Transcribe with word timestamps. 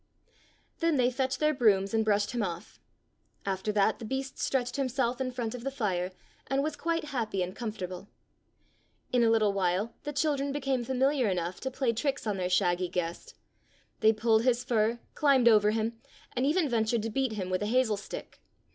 Then 0.79 0.97
they 0.97 1.11
fetched 1.11 1.39
their 1.39 1.53
brooms 1.53 1.93
and 1.93 2.03
brushed 2.03 2.31
him 2.31 2.41
off. 2.41 2.79
After 3.45 3.71
that 3.73 3.99
the 3.99 4.03
beast 4.05 4.39
stretched 4.39 4.75
himself 4.75 5.21
in 5.21 5.29
front 5.29 5.53
of 5.53 5.63
the 5.63 5.69
fire 5.69 6.11
and 6.47 6.63
was 6.63 6.75
quite 6.75 7.03
happy 7.13 7.43
and 7.43 7.55
comfortable. 7.55 8.07
In 9.13 9.23
a 9.23 9.29
little 9.29 9.53
while 9.53 9.93
the 10.01 10.11
children 10.11 10.51
became 10.51 10.83
familiar 10.83 11.27
enough 11.27 11.59
to 11.59 11.69
play 11.69 11.93
tricks 11.93 12.25
on 12.25 12.37
their 12.37 12.49
shaggy 12.49 12.89
guest. 12.89 13.35
They 13.99 14.11
pulled 14.11 14.41
his 14.41 14.63
fur, 14.63 14.97
climbed 15.13 15.47
over 15.47 15.69
him, 15.69 15.99
and 16.35 16.47
even 16.47 16.67
ventured 16.67 17.03
to 17.03 17.11
beat 17.11 17.33
him 17.33 17.51
with 17.51 17.61
a 17.61 17.67
hazel 17.67 17.95
stick. 17.95 18.41